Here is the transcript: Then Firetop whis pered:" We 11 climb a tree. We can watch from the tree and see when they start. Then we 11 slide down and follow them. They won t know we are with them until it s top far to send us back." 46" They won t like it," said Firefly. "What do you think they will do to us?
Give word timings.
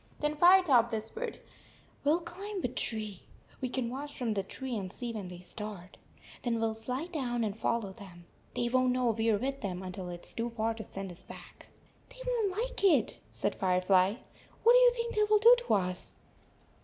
Then 0.19 0.33
Firetop 0.35 0.91
whis 0.91 1.11
pered:" 1.11 1.37
We 2.03 2.09
11 2.13 2.25
climb 2.25 2.63
a 2.63 2.67
tree. 2.69 3.21
We 3.61 3.69
can 3.69 3.91
watch 3.91 4.17
from 4.17 4.33
the 4.33 4.41
tree 4.41 4.75
and 4.75 4.91
see 4.91 5.13
when 5.13 5.27
they 5.27 5.41
start. 5.41 5.95
Then 6.41 6.55
we 6.55 6.61
11 6.61 6.73
slide 6.75 7.11
down 7.11 7.43
and 7.43 7.55
follow 7.55 7.93
them. 7.93 8.25
They 8.55 8.67
won 8.67 8.85
t 8.87 8.93
know 8.93 9.11
we 9.11 9.29
are 9.29 9.37
with 9.37 9.61
them 9.61 9.83
until 9.83 10.09
it 10.09 10.23
s 10.23 10.33
top 10.33 10.55
far 10.55 10.73
to 10.73 10.83
send 10.83 11.11
us 11.11 11.21
back." 11.21 11.67
46" 12.09 12.09
They 12.09 12.31
won 12.31 12.49
t 12.49 12.61
like 12.63 12.83
it," 13.03 13.19
said 13.31 13.53
Firefly. 13.53 14.15
"What 14.63 14.73
do 14.73 14.79
you 14.79 14.91
think 14.95 15.13
they 15.13 15.23
will 15.29 15.37
do 15.37 15.55
to 15.67 15.73
us? 15.75 16.13